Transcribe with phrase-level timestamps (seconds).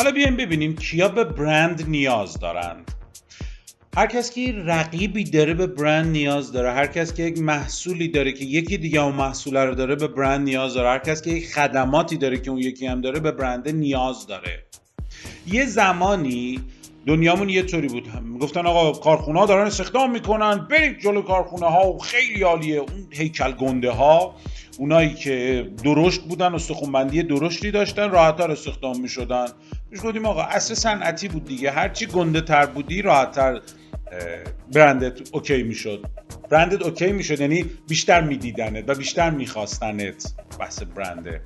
[0.00, 2.90] حالا بیایم ببینیم کیا به برند نیاز دارند
[3.96, 8.32] هر کس که رقیبی داره به برند نیاز داره هر کس که یک محصولی داره
[8.32, 11.54] که یکی دیگه اون محصول رو داره به برند نیاز داره هر کس که یک
[11.54, 14.64] خدماتی داره که اون یکی هم داره به برند نیاز داره.
[15.46, 16.60] یه زمانی
[17.06, 18.08] دنیامون یه طوری بود.
[18.40, 22.78] گفتن آقا کارخونه ها دارن استخدام می‌کنن برید جلو کارخونه ها و خیلی عالیه.
[22.78, 24.34] اون هیکل گنده ها
[24.78, 29.46] اونایی که درشت بودن استخونبندی درشتی داشتن راحتتر استخدام می‌شدن.
[29.92, 31.70] گفتیم آقا عصر صنعتی بود دیگه.
[31.70, 33.60] هرچی گنده تر بودی راحتتر
[34.74, 36.06] برندت okay می‌شد.
[36.50, 41.40] برندت okay می‌شد یعنی بیشتر میدیدنت و بیشتر میخواستنت بحث برنده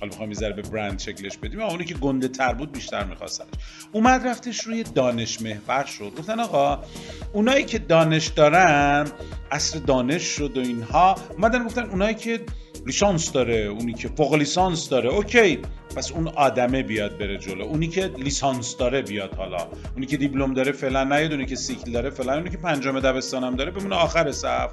[0.00, 1.60] حالا می‌خوام می‌ذاره به برند شکلش بدیم.
[1.60, 3.48] اونی که گنده تر بود بیشتر میخواستنش.
[3.92, 6.12] اومد رفتش روی دانش محور شد.
[6.18, 6.84] گفتن آقا
[7.32, 9.06] اونایی که دانش دارن
[9.50, 11.16] عصر دانش شد و اینها.
[11.30, 12.40] اومدن گفتن اونایی که
[12.86, 15.10] لیسانس داره اونی که فوق لیسانس داره.
[15.10, 15.58] okay
[15.96, 17.64] پس اون آدمه بیاد بره جلو.
[17.64, 19.66] اونی که لیسانس داره بیاد حالا.
[19.94, 23.56] اونی که دیپلم داره فعلا نیاد اونی که سیکل داره فعلا اونی که پنجم دبستانم
[23.56, 24.70] داره بمونه آخر صف.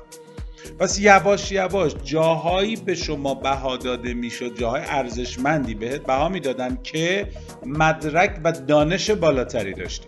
[0.80, 7.28] پس یواش یواش جاهایی به شما بها داده می‌شد جاهای ارزشمندی بهت بها می‌دادن که
[7.66, 10.08] مدرک و دانش بالاتری داشتی.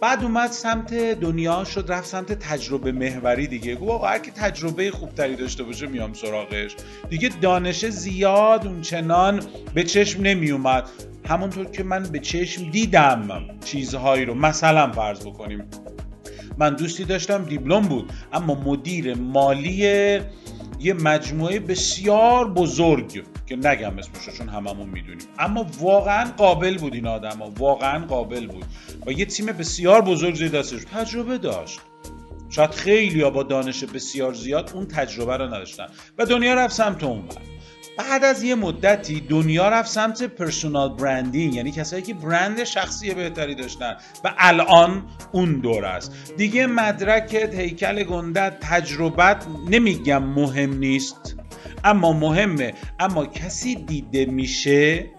[0.00, 3.74] بعد اومد سمت دنیا شد رفت سمت تجربه محوری دیگه.
[3.74, 6.76] گفت آقا هر کی تجربه خوبتری داشته باشه میام سراغش.
[7.10, 9.42] دیگه دانش زیاد اون چنان
[9.74, 10.88] به چشم نمی اومد
[11.28, 14.34] همونطور که من به چشم دیدم چیزهایی رو.
[14.34, 15.64] مثلا فرض بکنیم
[16.58, 18.12] من دوستی داشتم دیپلم بود.
[18.32, 20.20] اما مدیر مالی
[20.80, 27.06] یه مجموعه بسیار بزرگ که نگم اسمشو چون هممون می‌دونیم اما واقعا قابل بود این
[27.06, 27.52] آدم ها.
[27.58, 28.64] واقعا قابل بود
[29.06, 31.80] و یه تیم بسیار بزرگ زیر دستش تجربه داشت
[32.50, 35.86] شاید خیلی با دانش بسیار زیاد اون تجربه رو نداشتن
[36.18, 37.57] و دنیا رفت سمت اون بر.
[37.98, 43.54] بعد از یه مدتی دنیا رفت سمت پرسونال برندینگ یعنی کسایی که برند شخصی بهتری
[43.54, 46.12] داشتن و الان اون دور است.
[46.36, 51.36] دیگه مدرکت هیکل گندت تجربت نمیگم مهم نیست.
[51.84, 52.74] اما مهمه.
[53.00, 55.10] اما کسی دیده میشه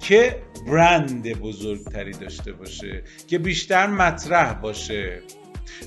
[0.00, 5.22] که برند بزرگتری داشته باشه که بیشتر مطرح باشه.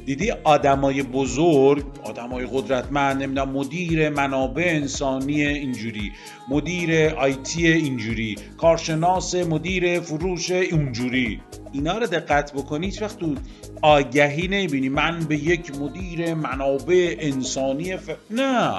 [0.06, 6.12] دیدی آدمای بزرگ آدمای قدرتمند نمی‌دونم مدیر منابع انسانی اینجوری
[6.50, 11.42] مدیر آیتی اینجوری کارشناس مدیر فروش اینجوری.
[11.72, 13.36] اینا رو دقت بکنی هیچ وقت تو
[13.82, 14.90] آگهی نمی‌بینی.
[14.90, 18.10] من به یک مدیر منابع انسانی ف...
[18.30, 18.74] نه.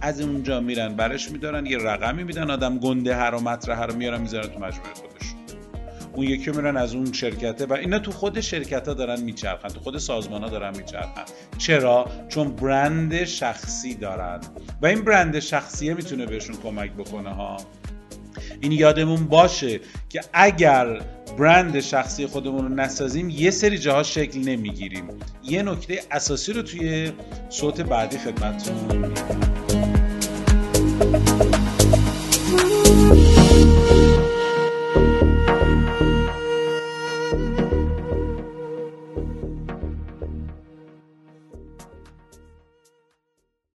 [0.00, 4.20] از اونجا میرن برش میدارن یه رقمی میدن آدم گنده هر و مطرح رو میارن
[4.20, 5.37] می‌ذارن تو مجموعه خودش.
[6.12, 9.80] اون یکی میرن از اون شرکته و اینا تو خود شرکت ها دارن میچرخن تو
[9.80, 11.24] خود سازمان ها دارن میچرخن.
[11.58, 14.40] چرا؟ چون برند شخصی دارن.
[14.82, 17.56] و این برند شخصیه می‌تونه بهشون کمک بکنه ها.
[18.60, 21.00] این یادمون باشه که اگر
[21.38, 25.08] برند شخصی خودمون رو نسازیم یه سری جاها شکل نمی‌گیریم.
[25.44, 27.12] یه نکته اساسی رو توی
[27.48, 28.74] صوت بعدی خدمتتون.
[28.96, 29.67] میگم
[37.38, 38.27] うん。